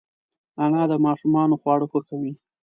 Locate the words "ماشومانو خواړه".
1.05-1.85